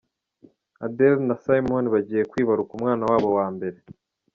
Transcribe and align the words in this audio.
Adele 0.85 1.21
na 1.27 1.35
Simon 1.43 1.85
bagiye 1.93 2.23
kwibaruka 2.31 2.71
umwana 2.77 3.03
wabo 3.09 3.27
wa 3.37 3.47
mbere. 3.55 3.77